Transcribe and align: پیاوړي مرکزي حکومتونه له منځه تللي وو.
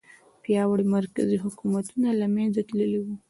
پیاوړي 0.43 0.85
مرکزي 0.95 1.37
حکومتونه 1.43 2.09
له 2.19 2.27
منځه 2.35 2.59
تللي 2.69 2.99
وو. 3.03 3.15